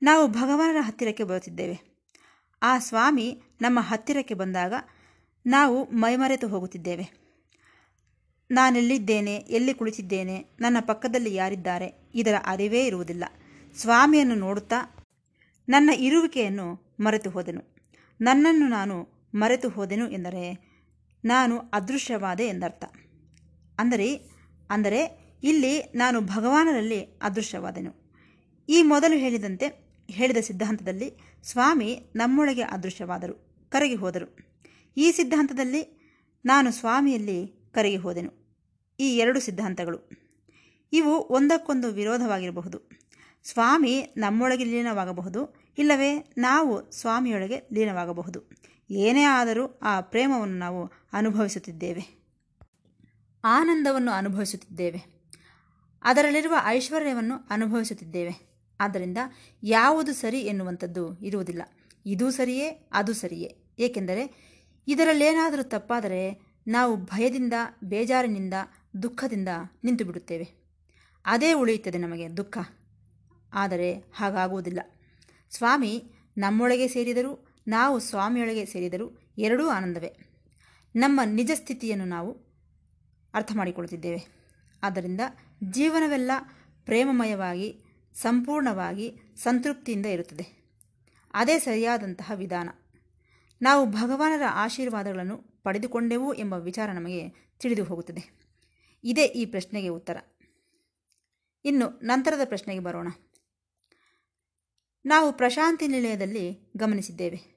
ನಾವು 0.02 0.28
ಭಗವಾನರ 0.28 0.78
ಹತ್ತಿರಕ್ಕೆ 0.82 1.24
ಬರುತ್ತಿದ್ದೇವೆ. 1.24 1.94
ಆ 2.63 2.80
ಸ್ವಾಮಿ 2.80 3.42
ನಮ್ಮ 3.62 3.80
ಹತ್ತಿರಕ್ಕೆ 3.82 4.34
ಬಂದಾಗ 4.34 4.74
ನಾವು 5.46 5.92
ಮೈಮರೆತು 5.92 6.48
ಹೋಗುತ್ತಿದ್ದೇವೆ. 6.48 7.24
ನಾನೆಲ್ಲಿದ್ದೇನೆ, 8.52 9.36
ಎಲ್ಲಿ 9.36 9.74
ಕುಳಿತಿದ್ದೇನೆ, 9.74 10.46
ನನ್ನ 10.60 10.78
ಪಕ್ಕದಲ್ಲಿ 10.80 11.34
ಯಾರಿದ್ದಾರೆ, 11.34 12.12
ಇದರ 12.16 12.36
ಅರಿವೇ 12.46 12.86
ಇರುವುದಿಲ್ಲ. 12.86 13.24
ಸ್ವಾಮಿಯನ್ನು 13.78 14.36
ನೋಡುತ್ತಾ 14.36 15.06
ನನ್ನ 15.70 15.90
ಇರುವಿಕೆಯನ್ನು 15.98 16.96
ಮರೆತು 17.00 17.30
ಹೋದೆನು. 17.30 17.75
ನನ್ನನ್ನು 18.22 18.68
ನಾನು 18.68 19.08
ಮರೆತು 19.36 19.70
ಹೋದೆನು 19.70 20.10
ಎಂದರೆ 20.10 20.74
ನಾನು 21.25 21.60
ಅದೃಶ್ಯವಾದೆ 21.60 22.48
ಎಂದರ್ಥ. 22.48 22.84
ಅಂದರೆ 23.80 24.16
ಅಂದರೆ 24.70 25.23
ಇಲ್ಲಿ 25.44 25.82
ನಾನು 25.82 26.22
ಭಗವಾನರಲ್ಲಿ 26.22 27.20
ಅದೃಶ್ಯವಾದೆನು. 27.22 28.12
ಈ 28.70 28.82
ಮೊದಲು 28.82 29.18
ಹೇಳಿದಂತೆ, 29.18 29.84
ಹೇಳಿದ 30.12 30.38
ಸಿದ್ಧಾಂತದಲ್ಲಿ 30.38 31.38
ಸ್ವಾಮಿ 31.44 32.00
ನಮ್ಮೊಳಗೆ 32.16 32.62
ಅದೃಶ್ಯವಾದರು, 32.62 33.68
ಕರಗಿ 33.70 33.96
ಹೋದರು. 33.96 34.38
ಈ 34.98 35.12
ಸಿದ್ಧಾಂತದಲ್ಲಿ 35.12 36.04
ನಾನು 36.46 36.72
ಸ್ವಾಮಿಯಲ್ಲಿ 36.72 37.48
ಕರಗಿ 37.48 37.96
ಹೋದೆನು. 37.96 38.62
ಈ 39.00 39.18
ಎರಡು 39.18 39.40
ಸಿದ್ಧಾಂತಗಳು. 39.40 40.10
ಇವು 40.94 41.12
ಒಂದಕ್ಕೊಂದು 41.12 41.92
ವಿರೋಧವಾಗಿರಬಹುದು. 41.92 42.90
ಸ್ವಾಮಿ 43.44 44.14
ನಮ್ಮೊಳಗೆ 44.18 44.64
ಲೀನವಾಗಬಹುದು, 44.64 45.56
ಇಲ್ಲವೇ 45.78 46.34
ನಾವು 46.38 46.92
ಸ್ವಾಮಿಯೊಳಗೆ 46.92 47.62
ಲೀನವಾಗಬಹುದು. 47.74 48.50
ಏನೇ 48.90 49.24
ಆದರೂ 49.24 49.80
ಆ 49.84 50.02
ಪ್ರೇಮವನ್ನು 50.02 50.58
ನಾವು 50.58 50.92
ಅನುಭವಿಸುತ್ತಿದ್ದೇವೆ. 51.14 52.24
ಆನಂದವನ್ನು 53.44 54.12
ಅನುಭವಿಸುತ್ತಿದ್ದೇವೆ. 54.12 55.12
ಅದರಲ್ಲಿರುವ 56.04 56.56
ಐಶ್ವರ್ಯವನ್ನು 56.66 57.48
ಅನುಭವಿಸುತ್ತಿದ್ದೇವೆ. 57.50 58.54
ಆದ್ದರಿಂದ 58.80 59.18
ಯಾವುದು 59.64 60.14
ಸರಿ 60.14 60.42
ಎನ್ನುವಂಥದ್ದು 60.42 61.20
ಇರುವುದಿಲ್ಲ. 61.20 61.62
ಇದು 62.06 62.32
ಸರಿಯೇ, 62.32 62.90
ಅದು 62.92 63.14
ಸರಿಯೇ. 63.14 63.58
ಏಕೆಂದರೆ 63.80 64.54
ಇದರಲ್ಲೇನಾದರೂ 64.88 65.64
ತಪ್ಪಾದರೆ 65.64 66.54
ನಾವು 66.68 66.98
ಭಯದಿಂದ, 66.98 67.54
ಬೇಜಾರಿನಿಂದ, 67.84 68.54
ದುಃಖದಿಂದ 69.04 69.50
ನಿಂತು 69.84 70.06
ಬಿಡುತ್ತೇವೆ 70.06 70.50
ಅದೇ 71.26 71.54
ಉಳಿಯುತ್ತದೆ 71.54 71.98
ನಮಗೆ 71.98 72.38
ದುಃಖ. 72.38 72.58
ಆದರೆ 73.54 73.94
ಹಾಗಾಗುವುದಿಲ್ಲ. 73.94 74.80
ಸ್ವಾಮಿ 75.50 76.04
ನಮ್ಮೊಳಗೆ 76.38 76.88
ಸೇರಿದರೂ, 76.88 77.48
ನಾವು 77.68 78.00
ಸ್ವಾಮಿಯೊಳಗೆ 78.00 78.66
ಸೇರಿದರೂ 78.66 79.20
ಎರಡೂ 79.38 79.68
ಆನಂದವೇ. 79.68 80.18
ನಮ್ಮ 80.96 81.22
ನಿಜ 81.26 81.52
ಸ್ಥಿತಿಯನ್ನು 81.54 82.06
ನಾವು 82.06 82.32
ಅರ್ಥ 83.34 83.52
ಮಾಡಿಕೊಳ್ಳುತ್ತಿದ್ದೇವೆ 83.56 84.33
ಆದ್ದರಿಂದ 84.84 85.22
ಜೀವನವೆಲ್ಲ 85.72 86.32
ಪ್ರೇಮಮಯವಾಗಿ, 86.86 87.84
ಸಂಪೂರ್ಣವಾಗಿ, 88.13 89.20
ಸಂತೃಪ್ತಿಯಿಂದ 89.36 90.06
ಇರುತ್ತದೆ. 90.06 90.63
ಅದೇ 91.34 91.60
ಸರಿಯಾದಂತಹ 91.60 92.32
ವಿಧಾನ. 92.36 92.70
ನಾವು 93.62 93.86
ಭಗವಾನರ 93.86 94.42
ಆಶೀರ್ವಾದಗಳನ್ನು 94.50 95.63
ಪಡೆದುಕೊಂಡೆವು 95.63 96.34
ಎಂಬ 96.34 96.54
ವಿಚಾರ 96.54 96.92
ನಮಗೆ 96.92 97.30
ತಿಳಿದು 97.60 97.84
ಹೋಗುತ್ತದೆ. 97.84 98.44
ಇದೇ 99.04 99.25
ಈ 99.25 99.46
ಪ್ರಶ್ನೆಗೆ 99.46 99.88
ಉತ್ತರ. 99.88 100.18
ಇನ್ನು 101.66 102.00
ನಂತರದ 102.04 102.42
ಪ್ರಶ್ನೆಗೆ 102.46 102.80
ಬರೋಣ. 102.80 103.08
ನಾವು 105.06 105.34
ಪ್ರಶಾಂತಿ 105.34 105.88
ನಿಲಯದಲ್ಲಿ 105.88 106.74
ಗಮನಿಸಿದ್ದೇವೆ. 106.78 107.54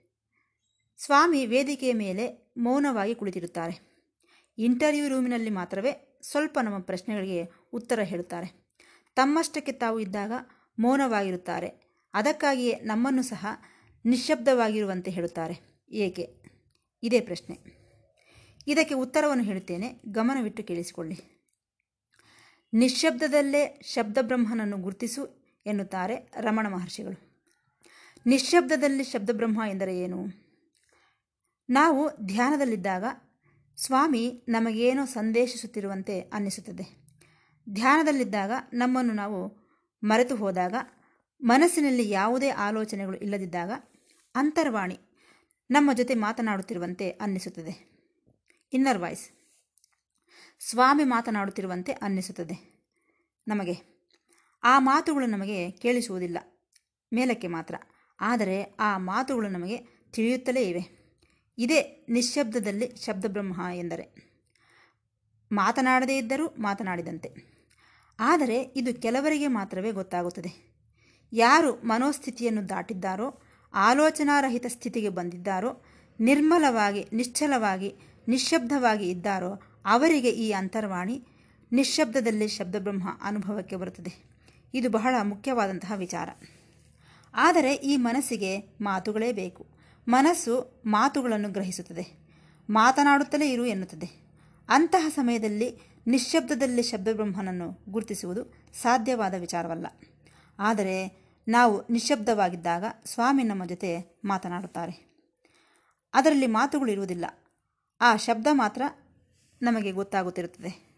ಸ್ವಾಮಿ 0.99 1.47
ವೇದಿಕೆಯ 1.47 1.93
ಮೇಲೆ 1.93 2.55
ಮೌನವಾಗಿ 2.59 3.15
ಕುಳಿತಿರುತ್ತಾರೆ. 3.15 3.97
ಇಂಟರ್ವ್ಯೂ 4.59 5.09
ರೂಮಿನಲ್ಲಿ 5.09 5.51
ಮಾತ್ರವೇ 5.51 6.16
ಸ್ವಲ್ಪ 6.31 6.59
ನಮ್ಮ 6.63 6.79
ಪ್ರಶ್ನೆಗಳಿಗೆ 6.79 7.45
ಉತ್ತರ 7.73 8.01
ಹೇಳುತ್ತಾರೆ 8.01 8.67
ತಮ್ಮಷ್ಟಕ್ಕೆ 9.17 9.73
ತಾವು 9.73 10.01
ಇದ್ದಾಗ 10.01 10.33
ಮೌನವಾಗಿರುತ್ತಾರೆ. 10.79 11.69
ಅದಕ್ಕಾಗಿಯೇ 12.15 12.81
ನಮ್ಮನ್ನು 12.81 13.23
ಸಹ 13.23 13.47
ನಿಶ್ಶಬ್ದವಾಗಿರುವಂತೆ 14.05 15.11
ಹೇಳುತ್ತಾರೆ. 15.11 15.85
ಏಕೆ? 15.91 16.43
ಇದೇ 17.03 17.21
ಪ್ರಶ್ನೆ. 17.21 17.59
ಇದಕ್ಕೆ 18.67 18.95
ಉತ್ತರವನ್ನು 18.95 19.45
ಹೇಳುತ್ತೇನೆ. 19.45 20.01
ಗಮನವಿಟ್ಟು 20.09 20.63
ಕೇಳಿಸಿಕೊಳ್ಳಿ. 20.63 21.21
ನಿಶ್ಶಬ್ದದಲ್ಲೇ 22.73 23.81
ಶಬ್ದಬ್ರಹ್ಮನನ್ನು 23.85 24.79
ಗುರುತಿಸು 24.79 25.47
ಎನ್ನುತ್ತಾರೆ 25.67 26.33
ರಮಣ 26.41 26.69
ಮಹರ್ಷಿಗಳು. 26.69 27.43
ನಿಶ್ಶಬ್ದದಲ್ಲಿ 28.27 29.05
ಶಬ್ದಬ್ರಹ್ಮ 29.05 29.63
ಎಂದರೆ 29.69 29.99
ಏನು? 29.99 30.27
ನಾವು 31.71 32.11
ಧ್ಯಾನದಲ್ಲಿದ್ದಾಗ 32.27 33.05
ಸ್ವಾಮಿ 33.77 34.45
ನಮಗೇನೋ 34.49 35.05
ಸಂದೇಶಿಸುತ್ತಿರುವಂತೆ 35.05 36.21
ಅನ್ನಿಸುತ್ತದೆ. 36.21 37.07
ಧ್ಯಾನದಲ್ಲಿದ್ದಾಗ 37.69 38.53
ನಮ್ಮನ್ನು 38.73 39.13
ನಾವು 39.13 39.67
ಮರೆತು 40.05 40.37
ಹೋದಾಗ, 40.37 40.75
ಮನಸ್ಸಿನಲ್ಲಿ 41.43 42.11
ಯಾವುದೇ 42.11 42.49
ಆಲೋಚನೆಗಳು 42.49 43.17
ಇಲ್ಲದಿದ್ದಾಗ 43.17 43.73
ಅಂತರ್ವಾಣಿ 44.35 44.99
ನಮ್ಮ 45.71 45.93
ಜೊತೆ 45.93 46.15
ಮಾತನಾಡುತ್ತಿರುವಂತೆ 46.15 47.11
ಅನ್ನಿಸುತ್ತದೆ. 47.11 47.97
ಇನ್ನರ್ 48.73 48.99
ವಾಯ್ಸ್ 48.99 49.31
ಸ್ವಾಮಿ 50.61 51.05
ಮಾತನಾಡುತ್ತಿರುವಂತೆ 51.05 51.93
ಅನ್ನಿಸುತ್ತದೆ. 51.93 52.87
ನಮಗೆ 53.49 54.07
ಆ 54.65 54.79
ಮಾತುಗಳು 54.79 55.27
ನಮಗೆ 55.27 55.71
ಕೇಳಿಸುವುದಿಲ್ಲ. 55.71 56.39
ಮೇಲಕ್ಕೆ 57.15 57.49
ಮಾತ್ರ. 57.49 57.75
ಆದರೆ 58.21 58.63
ಆ 58.81 58.99
ಮಾತುಗಳು 58.99 59.49
ನಮಗೆ 59.49 59.77
ತಿಳಿಯುತ್ತಲೇ 60.11 60.69
ಇವೆ. 60.69 60.96
ಇದೇ 61.59 62.07
ನಿಶ್ಶಬ್ದದಲ್ಲಿ 62.09 62.97
ಶಬ್ದಬ್ರಹ್ಮ 62.97 63.61
ಎಂದರೆ. 63.75 64.37
ಮಾತನಾಡದೇ 65.53 66.19
ಇದ್ದರೂ 66.19 66.47
ಮಾತನಾಡಿದಂತೆ. 66.47 67.57
ಆದರೆ 68.21 68.63
ಇದು 68.63 69.03
ಕೆಲವರಿಗೆ 69.03 69.47
ಮಾತ್ರವೇ 69.47 69.93
ಗೊತ್ತಾಗುತ್ತದೆ. 69.93 70.77
ಯಾರು 71.33 71.73
ಮನೋಸ್ಥಿತಿಯನ್ನು 71.73 72.69
ದಾಟಿದ್ದಾರೋ, 72.69 73.43
ಆಲೋಚನಾರಹಿತ 73.75 74.67
ಸ್ಥಿತಿಗೆ 74.69 75.09
ಬಂದಿದ್ದಾರೋ, 75.09 75.85
ನಿರ್ಮಲವಾಗಿ, 76.21 77.05
ನಿಶ್ಚಲವಾಗಿ, 77.13 77.95
ನಿಶ್ಶಬ್ದವಾಗಿ 78.29 79.09
ಇದ್ದಾರೋ, 79.09 79.63
ಅವರಿಗೆ 79.85 80.31
ಈ 80.31 80.53
ಅಂತರ್ವಾಣಿ 80.53 81.25
ನಿಶ್ಶಬ್ದದಲ್ಲಿ 81.73 82.49
ಶಬ್ದಬ್ರಹ್ಮ 82.49 83.09
ಅನುಭವಕ್ಕೆ 83.23 83.77
ಬರುತ್ತದೆ. 83.77 84.25
ಇದು 84.75 84.91
ಬಹಳ 84.91 85.15
ಮುಖ್ಯವಾದಂತಹ 85.23 85.93
ವಿಚಾರ. 85.97 86.29
ಆದರೆ 87.35 87.75
ಈ 87.75 87.97
ಮನಸ್ಸಿಗೆ 87.97 88.59
ಮಾತುಗಳೇ 88.81 89.33
ಬೇಕು. 89.33 89.76
ಮನಸ್ಸು 90.09 90.83
ಮಾತುಗಳನ್ನು 90.87 91.49
ಗ್ರಹಿಸುತ್ತದೆ. 91.49 92.27
ಮಾತನಾಡುತ್ತಲೇ 92.71 93.51
ಇರು 93.51 93.67
ಎನ್ನುತ್ತದೆ. 93.67 94.27
ಅಂತಹ 94.69 95.07
ಸಮಯದಲ್ಲಿ 95.09 95.79
ನಿಶ್ಶಬ್ದದಲ್ಲಿ 96.07 96.83
ಶಬ್ದಬ್ರಹ್ಮನನ್ನು 96.83 97.85
ಗುರುತಿಸುವುದು 97.89 98.55
ಸಾಧ್ಯವಾದ 98.83 99.35
ವಿಚಾರವಲ್ಲ. 99.35 99.87
ಆದರೆ 100.59 101.27
ನಾವು 101.49 101.87
ನಿಶ್ಶಬ್ದವಾಗಿದ್ದಾಗ 101.91 102.85
ಸ್ವಾಮಿ 103.05 103.43
ನಮ್ಮ 103.43 103.65
ಜೊತೆ 103.65 104.21
ಮಾತನಾಡುತ್ತಾರೆ. 104.25 105.17
ಅದರಲ್ಲಿ 106.15 106.47
ಮಾತುಗಳು 106.47 106.93
ಇರುವುದಿಲ್ಲ. 106.93 107.25
ಆ 108.01 108.17
ಶಬ್ದ 108.17 108.47
ಮಾತ್ರ 108.53 108.83
ನಮಗೆ 109.63 109.93
ಗೊತ್ತಾಗುತ್ತಿರುತ್ತದೆ. 109.93 110.97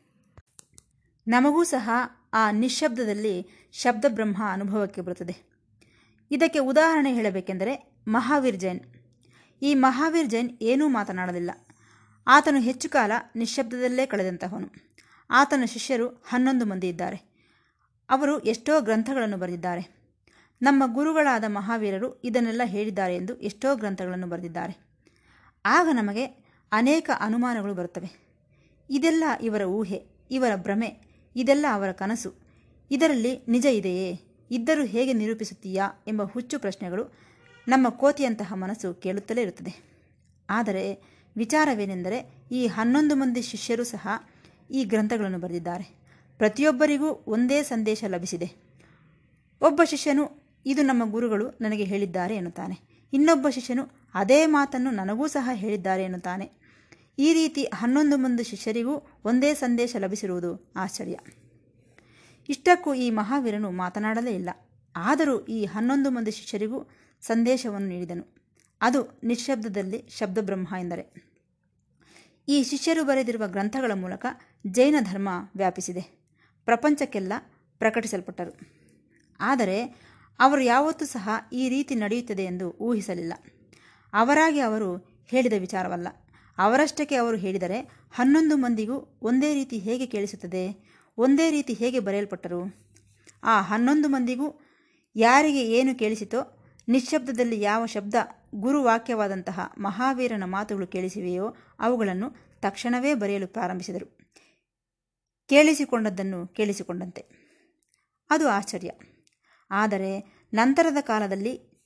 ನಮಗೂ 1.29 1.65
ಸಹ 1.65 1.91
ಆ 2.35 2.51
ನಿಶ್ಶಬ್ದದಲ್ಲಿ 2.51 3.69
ಶಬ್ದಬ್ರಹ್ಮ 3.73 4.43
ಅನುಭವಕ್ಕೆ 4.53 5.01
ಬರುತ್ತದೆ. 5.01 5.37
ಇದಕ್ಕೆ 6.31 6.59
ಉದಾಹರಣೆ 6.59 7.15
ಹೇಳಬೇಕೆಂದರೆ 7.15 8.03
ಮಹಾವೀರ್ 8.09 8.57
ಜೈನ್ 8.57 8.81
ಈ 9.63 9.75
ಮಹಾವೀರ್ 9.75 10.29
ಜೈನ್ 10.29 10.59
ಏನೂ 10.63 10.89
ಮಾತನಾಡಲಿಲ್ಲ. 10.89 11.51
ಆತನು 12.27 12.61
ಹೆಚ್ಚು 12.61 12.91
ಕಾಲ 12.91 13.13
ನಿಶ್ಶಬ್ದದಲ್ಲೇ 13.37 14.07
ಕಳೆದಂತಹವನು. 14.07 14.69
ಆತನ 15.31 15.65
ಶಿಷ್ಯರು 15.65 16.09
ಹನ್ನೊಂದು 16.09 16.67
ಮಂದಿ 16.67 16.89
ಇದ್ದಾರೆ. 16.89 17.29
ಅವರು 18.11 18.39
ಎಷ್ಟೋ 18.39 18.81
ಗ್ರಂಥಗಳನ್ನು 18.81 19.37
ಬರೆದಿದ್ದಾರೆ. 19.37 19.99
ನಮ್ಮ 20.63 20.95
ಗುರುಗಳಾದ 20.95 21.45
ಮಹಾವೀರರು 21.47 22.21
ಇದನ್ನೆಲ್ಲ 22.23 22.63
ಹೇಳಿದ್ದಾರೆ 22.65 23.17
ಎಂದು 23.17 23.37
ಎಷ್ಟೋ 23.37 23.77
ಗ್ರಂಥಗಳನ್ನು 23.77 24.27
ಬರೆದಿದ್ದಾರೆ. 24.27 24.89
ಆಗ 25.67 25.89
ನಮಗೆ 25.93 26.25
ಅನೇಕ 26.73 27.11
ಅನುಮಾನಗಳು 27.21 27.75
ಬರುತ್ತವೆ. 27.75 28.29
ಇದೆಲ್ಲ 28.91 29.25
ಇವರ 29.43 29.63
ಊಹೆ, 29.63 30.03
ಇವರ 30.31 30.57
ಭ್ರಮೆ, 30.57 31.01
ಇದೆಲ್ಲ 31.37 31.67
ಅವರ 31.73 31.93
ಕನಸು. 31.93 32.35
ಇದರಲ್ಲಿ 32.91 33.45
ನಿಜ 33.49 33.67
ಇದೆಯೇ? 33.67 34.21
ಇದ್ದರೂ 34.51 34.85
ಹೇಗೆ 34.85 35.13
ನಿರೂಪಿಸುತ್ತೀಯಾ 35.13 35.91
ಎಂಬ 36.07 36.23
ಹುಚ್ಚು 36.23 36.59
ಪ್ರಶ್ನೆಗಳು 36.59 37.28
ನಮ್ಮ 37.69 37.89
ಕೋತಿಯಂತಹ 37.89 38.53
ಮನಸ್ಸು 38.57 38.95
ಕೇಳುತ್ತಲೇ 38.95 39.43
ಇರುತ್ತದೆ. 39.43 40.05
ಆದರೆ 40.51 41.03
ವಿಚಾರವೇನೆಂದರೆ 41.37 42.33
ಈ 42.53 42.67
ಹನ್ನೊಂದು 42.67 43.17
ಮಂದಿ 43.17 43.43
ಶಿಷ್ಯರು 43.43 43.85
ಸಹ 43.85 44.09
ಈ 44.71 44.85
ಗ್ರಂಥಗಳನ್ನು 44.85 45.39
ಬರೆದಿದ್ದಾರೆ. 45.39 45.99
ಪ್ರತಿಯೊಬ್ಬರಿಗೂ 46.39 47.25
ಒಂದೇ 47.27 47.63
ಸಂದೇಶ 47.63 48.05
ಲಭಿಸಿದೆ. 48.07 48.55
ಒಬ್ಬ 49.61 49.81
ಶಿಷ್ಯನು, 49.85 50.43
ಇದು 50.67 50.83
ನಮ್ಮ 50.83 51.11
ಗುರುಗಳು 51.11 51.49
ನನಗೆ 51.61 51.85
ಹೇಳಿದ್ದಾರೆ 51.85 52.37
ಎನ್ನುತ್ತಾನೆ. 52.37 53.07
ಇನ್ನೊಬ್ಬ 53.13 53.49
ಶಿಷ್ಯನು, 53.49 53.83
ಅದೇ 54.15 54.47
ಮಾತನ್ನು 54.47 54.91
ನನಗೂ 54.91 55.27
ಸಹ 55.27 55.51
ಹೇಳಿದ್ದಾರೆ 55.53 56.05
ಎನ್ನುತ್ತಾನೆ. 56.05 56.51
ಈ 57.19 57.33
ರೀತಿ 57.33 57.65
ಹನ್ನೊಂದು 57.65 58.17
ಮಂದಿ 58.17 58.45
ಶಿಷ್ಯರಿಗೂ 58.45 59.07
ಒಂದೇ 59.25 59.55
ಸಂದೇಶ 59.55 59.97
ಲಭಿಸಿರುವುದು 59.99 60.73
ಆಶ್ಚರ್ಯ. 60.77 61.19
ಇಷ್ಟಕ್ಕೂ 62.49 62.95
ಈ 62.95 63.11
ಮಹಾವೀರನು 63.11 63.71
ಮಾತನಾಡಲೇ 63.71 64.35
ಇಲ್ಲ. 64.35 64.51
ಆದರೂ 64.97 65.41
ಈ 65.41 65.65
ಹನ್ನೊಂದು 65.65 66.11
ಮಂದಿ 66.11 66.31
ಶಿಷ್ಯರಿಗೂ 66.31 66.89
ಸಂದೇಶವನ್ನು 67.21 67.89
ನೀಡಿದನು. 67.89 68.35
ಅದು 68.81 69.21
ನಿಶ್ಶಬ್ದದಲ್ಲಿ 69.25 70.09
ಶಬ್ದಬ್ರಹ್ಮ 70.09 70.75
ಎಂದರೆ. 70.81 71.29
ಈ 72.49 72.63
ಶಿಷ್ಯರು 72.63 73.05
ಬರೆದಿರುವ 73.05 73.47
ಗ್ರಂಥಗಳ 73.47 73.93
ಮೂಲಕ 73.95 74.27
ಜೈನ 74.67 74.95
ಧರ್ಮ 75.01 75.29
ವ್ಯಾಪಿಸಿದೆ. 75.57 76.01
ಪ್ರಪಂಚಕ್ಕೆಲ್ಲ 76.65 77.33
ಪ್ರಕಟಿಸಲ್ಪಟ್ಟರು. 77.79 78.59
ಆದರೆ 79.41 79.83
ಅವರು 80.39 80.61
ಯಾವತ್ತೂ 80.61 81.05
ಸಹ 81.05 81.29
ಈ 81.53 81.69
ರೀತಿ 81.69 81.95
ನಡೆಯುತ್ತದೆ 81.95 82.45
ಎಂದು 82.45 82.71
ಊಹಿಸಲಿಲ್ಲ. 82.71 83.33
ಅವರಾಗಿ 84.13 84.61
ಅವರು 84.61 84.97
ಹೇಳಿದ 85.27 85.53
ವಿಚಾರವಲ್ಲ. 85.59 86.09
ಅವರಷ್ಟಕ್ಕೆ 86.59 87.15
ಅವರು 87.15 87.37
ಹೇಳಿದರೆ 87.37 87.81
ಹನ್ನೊಂದು 88.13 88.57
ಮಂದಿಗೂ 88.57 89.19
ಒಂದೇ 89.23 89.55
ರೀತಿ 89.55 89.79
ಹೇಗೆ 89.79 90.07
ಕೇಳಿಸುತ್ತದೆ? 90.07 90.89
ಒಂದೇ 91.19 91.51
ರೀತಿ 91.51 91.73
ಹೇಗೆ 91.73 92.01
ಬರೆಯಲ್ಪಟ್ಟರು? 92.01 92.89
ಆ 93.43 93.63
ಹನ್ನೊಂದು 93.63 94.09
ಮಂದಿಗೂ 94.09 94.61
ಯಾರಿಗೆ 95.17 95.65
ಏನು 95.65 95.95
ಕೇಳಿಸಿತೋ 95.95 96.58
ನಿಶ್ಶಬ್ದದಲ್ಲಿ 96.89 97.61
ಯಾವ 97.61 97.87
ಶಬ್ದ 97.87 98.15
ಗುರುವಾಕ್ಯವಾದಂತಹ 98.55 99.73
ಮಹಾವೀರನ 99.79 100.43
ಮಾತುಗಳು 100.47 100.87
ಕೇಳಿಸಿವೆಯೋ 100.87 101.57
ಅವುಗಳನ್ನು 101.79 102.31
ತಕ್ಷಣವೇ 102.61 103.15
ಬರೆಯಲು 103.15 103.47
ಪ್ರಾರಂಭಿಸಿದರು. 103.47 104.19
ಕೇಳಿಸಿಕೊಂಡದ್ದನ್ನು 105.49 106.47
ಕೇಳಿಸಿಕೊಂಡಂತೆ. 106.47 107.25
ಅದು 108.31 108.49
ಆಶ್ಚರ್ಯ. 108.49 108.91
ಆದರೆ 109.71 110.39
ನಂತರದ 110.55 110.97
ಕಾಲದಲ್ಲಿ 111.01 111.79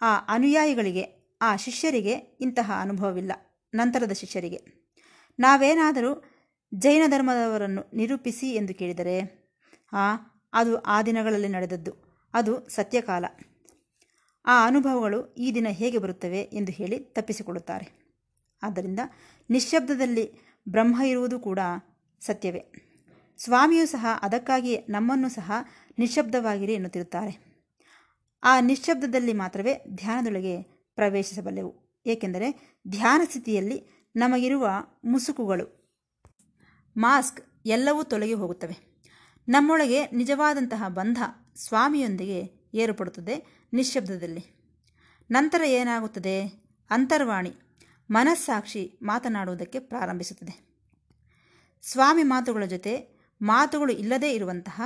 ಆ 0.00 0.18
ಅನುಯಾಯಿಗಳಿಗೆ, 0.28 1.36
ಆ 1.42 1.56
ಶಿಷ್ಯರಿಗೆ 1.56 2.12
ಇಂತಹ 2.12 2.72
ಅನುಭವವಿಲ್ಲ. 2.80 3.32
ನಂತರದ 3.74 4.12
ಶಿಷ್ಯರಿಗೆ, 4.12 4.90
ನಾವೇನಾದರೂ 5.38 6.24
ಜೈನ 6.74 7.02
ಧರ್ಮದವರನ್ನು 7.06 7.90
ನಿರೂಪಿಸಿ 7.94 8.54
ಎಂದು 8.54 8.74
ಕೇಳಿದರೆ, 8.74 9.44
ಆ, 9.92 10.16
ಅದು 10.52 10.80
ಆ 10.80 11.02
ದಿನಗಳಲ್ಲಿ 11.02 11.48
ನಡೆದದ್ದು. 11.48 11.92
ಅದು 12.34 12.68
ಸತ್ಯಕಾಲ. 12.68 13.24
ಆ 14.46 14.66
ಅನುಭವಗಳು 14.66 15.34
ಈ 15.34 15.52
ದಿನ 15.54 15.66
ಹೇಗೆ 15.70 15.98
ಬರುತ್ತವೆ 15.98 16.40
ಎಂದು 16.40 16.72
ಹೇಳಿ 16.72 16.98
ತಪ್ಪಿಸಿಕೊಳ್ಳುತ್ತಾರೆ. 16.98 17.86
ಆದ್ದರಿಂದ 18.62 19.00
ನಿಶ್ಶಬ್ದದಲ್ಲಿ 19.50 20.32
ಬ್ರಹ್ಮ 20.68 21.02
ಇರುವುದು 21.02 21.40
ಕೂಡ 21.40 21.58
ಸತ್ಯವೇ. 22.20 22.62
ಸ್ವಾಮಿಯೂ 23.38 23.86
ಸಹ 23.86 24.06
ಅದಕ್ಕಾಗಿಯೇ 24.22 24.86
ನಮ್ಮನ್ನು 24.88 25.28
ಸಹ 25.28 25.52
ನಿಶ್ಶಬ್ದವಾಗಿರಿ 25.98 26.74
ಎನ್ನುತ್ತಿರುತ್ತಾರೆ. 26.74 27.32
ಆ 28.44 28.60
ನಿಶ್ಶಬ್ದದಲ್ಲಿ 28.60 29.32
ಮಾತ್ರವೇ 29.32 29.74
ಧ್ಯಾನದೊಳಗೆ 29.94 30.62
ಪ್ರವೇಶಿಸಬಲ್ಲೆವು. 30.94 32.02
ಏಕೆಂದರೆ 32.06 32.78
ಧ್ಯಾನ 32.88 33.20
ಸ್ಥಿತಿಯಲ್ಲಿ 33.24 33.78
ನಮಗಿರುವ 34.16 34.68
ಮುಸುಕುಗಳು, 35.04 35.66
ಮಾಸ್ಕ್ 36.96 37.40
ಎಲ್ಲವೂ 37.66 38.02
ತೊಲಗಿ 38.02 38.34
ಹೋಗುತ್ತವೆ. 38.34 38.76
ನಮ್ಮೊಳಗೆ 39.48 40.06
ನಿಜವಾದಂತಹ 40.06 40.84
ಬಂಧ 40.88 41.22
ಸ್ವಾಮಿಯೊಂದಿಗೆ 41.56 42.40
ಏರ್ಪಡುತ್ತದೆ. 42.74 43.63
ನಿಶ್ಶಬ್ದದಲ್ಲಿ. 43.74 44.54
ನಂತರ 45.30 45.62
ಏನಾಗುತ್ತದೆ? 45.64 46.64
ಅಂತರ್ವಾಣಿ, 46.90 47.52
ಮನಸ್ಸಾಕ್ಷಿ 48.10 48.98
ಮಾತನಾಡುವುದಕ್ಕೆ 49.02 49.78
ಪ್ರಾರಂಭಿಸುತ್ತದೆ. 49.78 50.74
ಸ್ವಾಮಿ 51.82 52.22
ಮಾತುಗಳ 52.22 52.64
ಜೊತೆ 52.64 53.20
ಮಾತುಗಳು 53.42 53.92
ಇಲ್ಲದೇ 53.92 54.32
ಇರುವಂತಹ, 54.32 54.82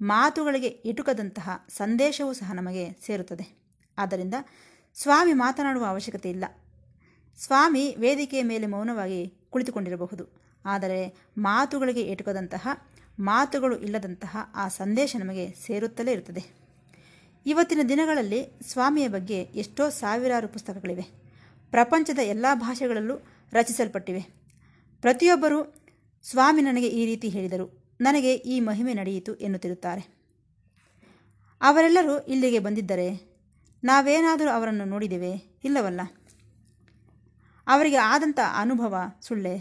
ಮಾತುಗಳಿಗೆ 0.00 0.66
ಇಟುಕದಂತಹ 0.66 1.66
ಸಂದೇಶವೂ 1.68 2.32
ಸಹ 2.32 2.52
ನಮಗೆ 2.52 2.92
ಸೇರುತ್ತದೆ. 3.06 3.62
ಆದ್ದರಿಂದ 3.98 4.34
ಸ್ವಾಮಿ 4.94 5.32
ಮಾತನಾಡುವ 5.32 5.84
ಅವಶ್ಯಕತೆ 5.84 6.30
ಇಲ್ಲ. 6.30 6.44
ಸ್ವಾಮಿ 7.38 7.96
ವೇದಿಕೆಯ 7.98 8.42
ಮೇಲೆ 8.42 8.66
ಮೌನವಾಗಿ 8.66 9.34
ಕುಳಿತುಕೊಂಡಿರಬಹುದು. 9.50 10.42
ಆದರೆ 10.64 11.28
ಮಾತುಗಳಿಗೆ 11.38 12.00
ಎಟುಕದಂತಹ 12.00 12.68
ಮಾತುಗಳು 13.18 13.78
ಇಲ್ಲದಂತಹ 13.78 14.36
ಆ 14.54 14.68
ಸಂದೇಶ 14.68 15.16
ನಮಗೆ 15.18 15.50
ಸೇರುತ್ತಲೇ 15.50 16.12
ಇರುತ್ತದೆ. 16.12 16.61
ಇವತ್ತಿನ 17.46 17.78
ದಿನಗಳಲ್ಲಿ 17.88 18.60
ಸ್ವಾಮಿಯ 18.68 19.08
ಬಗ್ಗೆ 19.08 19.42
ಎಷ್ಟೋ 19.42 19.90
ಸಾವಿರಾರು 19.90 20.48
ಪುಸ್ತಕಗಳಿವೆ. 20.48 21.02
ಪ್ರಪಂಚದ 21.70 22.18
ಎಲ್ಲ 22.18 22.46
ಭಾಷೆಗಳಲ್ಲೂ 22.54 23.14
ರಚಿಸಲ್ಪಟ್ಟಿವೆ. 23.52 24.20
ಪ್ರತಿಯೊಬ್ಬರೂ 25.00 25.74
ಸ್ವಾಮಿ 26.22 26.62
ನನಗೆ 26.62 26.88
ಈ 26.88 27.06
ರೀತಿ 27.06 27.28
ಹೇಳಿದರು, 27.28 27.94
ನನಗೆ 28.00 28.34
ಈ 28.34 28.60
ಮಹಿಮೆ 28.60 28.94
ನಡೆಯಿತು 28.94 29.34
ಎನ್ನುತ್ತಿರುತ್ತಾರೆ. 29.34 30.22
ಅವರೆಲ್ಲರೂ 31.60 32.18
ಇಲ್ಲಿಗೆ 32.18 32.58
ಬಂದಿದ್ದರೆ 32.58 33.32
ನಾವೇನಾದರೂ 33.84 34.50
ಅವರನ್ನು 34.50 34.84
ನೋಡಿದ್ದೇವೆ 34.84 35.58
ಇಲ್ಲವಲ್ಲ. 35.64 36.00
ಅವರಿಗೆ 37.66 37.96
ಆದಂಥ 37.96 38.38
ಅನುಭವ 38.56 38.96
ಸುಳ್ಳೆ? 39.22 39.58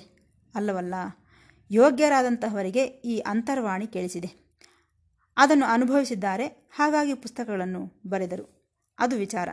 ಅಲ್ಲವಲ್ಲ. 0.56 0.94
ಯೋಗ್ಯರಾದಂತಹವರಿಗೆ 1.72 2.86
ಈ 2.86 3.20
ಅಂತರ್ವಾಣಿ 3.20 3.88
ಕೇಳಿಸಿದೆ. 3.88 4.41
ಅದನ್ನು 5.38 5.66
ಅನುಭವಿಸಿದ್ದಾರೆ. 5.66 6.48
ಹಾಗಾಗಿ 6.48 7.14
ಪುಸ್ತಕಗಳನ್ನು 7.14 8.02
ಬರೆದರು. 8.08 8.62
ಅದು 9.00 9.16
ವಿಚಾರ. 9.16 9.50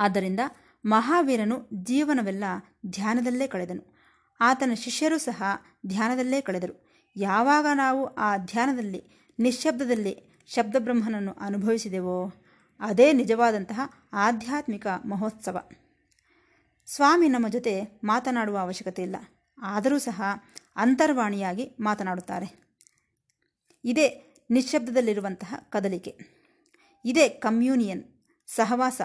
ಆದ್ದರಿಂದ 0.00 0.40
ಮಹಾವೀರನು 0.84 1.68
ಜೀವನವೆಲ್ಲ 1.74 2.44
ಧ್ಯಾನದಲ್ಲೇ 2.86 3.46
ಕಳೆದನು. 3.46 3.96
ಆತನ 4.40 4.74
ಶಿಷ್ಯರು 4.74 5.18
ಸಹ 5.18 5.42
ಧ್ಯಾನದಲ್ಲೇ 5.86 6.40
ಕಳೆದರು. 6.40 6.86
ಯಾವಾಗ 7.16 7.66
ನಾವು 7.74 8.14
ಆ 8.14 8.36
ಧ್ಯಾನದಲ್ಲಿ, 8.36 9.32
ನಿಶ್ಶಬ್ದದಲ್ಲಿ 9.38 10.44
ಶಬ್ದಬ್ರಹ್ಮನನ್ನು 10.46 11.32
ಅನುಭವಿಸಿದೆವೋ, 11.32 12.32
ಅದೇ 12.80 13.12
ನಿಜವಾದಂತಹ 13.12 13.80
ಆಧ್ಯಾತ್ಮಿಕ 14.12 14.86
ಮಹೋತ್ಸವ. 14.86 15.68
ಸ್ವಾಮಿ 16.86 17.28
ನಮ್ಮ 17.28 17.48
ಜೊತೆ 17.48 18.00
ಮಾತನಾಡುವ 18.04 18.58
ಅವಶ್ಯಕತೆ 18.58 19.02
ಇಲ್ಲ. 19.02 19.16
ಆದರೂ 19.62 19.98
ಸಹ 19.98 20.22
ಅಂತರ್ವಾಣಿಯಾಗಿ 20.76 21.76
ಮಾತನಾಡುತ್ತಾರೆ. 21.80 22.66
ಇದೇ 23.84 24.25
ನಿಶ್ಶಬ್ದದಲ್ಲಿರುವಂತಹ 24.50 25.54
ಕದಲಿಕೆ. 25.70 26.12
ಇದೇ 27.04 27.28
ಕಮ್ಯೂನಿಯನ್, 27.28 28.04
ಸಹವಾಸ. 28.46 29.00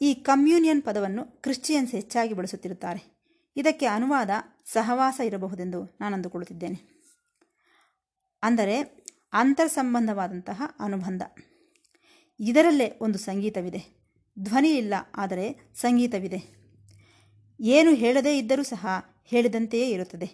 ಈ 0.00 0.14
ಕಮ್ಯೂನಿಯನ್ 0.14 0.82
ಪದವನ್ನು 0.82 1.24
ಕ್ರಿಶ್ಚಿಯನ್ಸ್ 1.24 1.92
ಹೆಚ್ಚಾಗಿ 1.92 2.34
ಬಳಸುತ್ತಿರುತ್ತಾರೆ. 2.34 3.02
ಇದಕ್ಕೆ 3.56 3.86
ಅನುವಾದ 3.86 4.30
ಸಹವಾಸ 4.64 5.20
ಇರಬಹುದೆಂದು 5.24 5.96
ನಾನು 6.00 6.14
ಅಂದುಕೊಳ್ಳುತ್ತಿದ್ದೇನೆ 6.14 6.78
ಅಂದರೆ 8.42 8.76
ಅಂತರ್ಸಂಬಂಧವಾದಂತಹ 9.32 10.62
ಅನುಬಂಧ. 10.78 11.22
ಇದರಲ್ಲೇ 12.40 12.98
ಒಂದು 13.00 13.18
ಸಂಗೀತವಿದೆ. 13.18 13.82
ಧ್ವನಿ 14.38 14.70
ಇಲ್ಲ 14.70 14.94
ಆದರೆ 15.14 15.72
ಸಂಗೀತವಿದೆ. 15.74 16.40
ಏನು 17.60 17.94
ಹೇಳದೇ 17.94 18.38
ಇದ್ದರೂ 18.38 18.62
ಸಹ 18.62 18.86
ಹೇಳಿದಂತೆಯೇ 19.24 19.90
ಇರುತ್ತದೆ. 19.90 20.28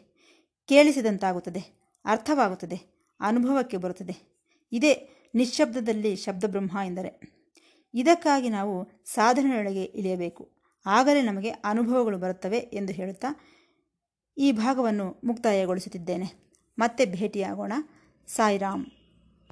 ಕೇಳಿಸಿದಂತಾಗುತ್ತದೆ, 0.69 1.63
ಅರ್ಥವಾಗುತ್ತದೆ. 2.05 2.98
ಅನುಭವಕ್ಕೆ 3.21 3.77
ಬರುತ್ತದೆ. 3.77 4.43
ಇದೇ 4.73 5.09
ನಿಶ್ಶಬ್ದದಲ್ಲಿ 5.35 6.17
ಶಬ್ದಬ್ರಹ್ಮ 6.17 6.79
ಎಂದರೆ. 6.87 7.39
ಇದಕ್ಕಾಗಿ 7.95 8.49
ನಾವು 8.49 9.03
ಸಾಧನೆಯೊಳಗೆ 9.05 9.85
ಇಳಿಯಬೇಕು. 9.85 10.51
ಆಗಲೇ 10.87 11.23
ನಮಗೆ 11.23 11.51
ಅನುಭವಗಳು 11.51 12.19
ಬರುತ್ತವೆ 12.19 12.59
ಎಂದು 12.59 12.93
ಹೇಳುತ್ತಾ 12.93 13.41
ಈ 14.39 14.53
ಭಾಗವನ್ನು 14.53 15.21
ಮುಕ್ತಾಯಗೊಳಿಸುತ್ತಿದ್ದೇನೆ. 15.25 16.53
ಮತ್ತೆ 16.79 17.07
ಭೇಟಿಯಾಗೋಣ. 17.07 17.73
ಸಾಯಿರಾಮ್. 18.27 18.87